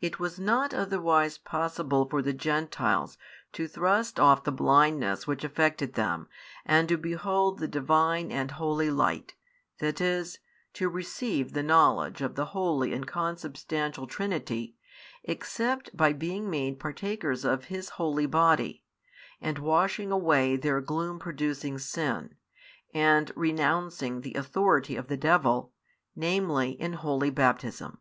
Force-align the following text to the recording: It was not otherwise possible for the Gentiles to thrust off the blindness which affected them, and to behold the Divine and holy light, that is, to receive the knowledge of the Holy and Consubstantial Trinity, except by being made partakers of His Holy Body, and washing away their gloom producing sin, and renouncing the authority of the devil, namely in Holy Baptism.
It 0.00 0.18
was 0.18 0.40
not 0.40 0.74
otherwise 0.74 1.38
possible 1.38 2.04
for 2.08 2.20
the 2.20 2.32
Gentiles 2.32 3.16
to 3.52 3.68
thrust 3.68 4.18
off 4.18 4.42
the 4.42 4.50
blindness 4.50 5.28
which 5.28 5.44
affected 5.44 5.94
them, 5.94 6.26
and 6.66 6.88
to 6.88 6.96
behold 6.98 7.60
the 7.60 7.68
Divine 7.68 8.32
and 8.32 8.50
holy 8.50 8.90
light, 8.90 9.36
that 9.78 10.00
is, 10.00 10.40
to 10.72 10.88
receive 10.88 11.52
the 11.52 11.62
knowledge 11.62 12.20
of 12.22 12.34
the 12.34 12.46
Holy 12.46 12.92
and 12.92 13.06
Consubstantial 13.06 14.08
Trinity, 14.08 14.74
except 15.22 15.96
by 15.96 16.12
being 16.12 16.50
made 16.50 16.80
partakers 16.80 17.44
of 17.44 17.66
His 17.66 17.90
Holy 17.90 18.26
Body, 18.26 18.82
and 19.40 19.60
washing 19.60 20.10
away 20.10 20.56
their 20.56 20.80
gloom 20.80 21.20
producing 21.20 21.78
sin, 21.78 22.34
and 22.92 23.30
renouncing 23.36 24.22
the 24.22 24.34
authority 24.34 24.96
of 24.96 25.06
the 25.06 25.16
devil, 25.16 25.72
namely 26.16 26.72
in 26.80 26.94
Holy 26.94 27.30
Baptism. 27.30 27.98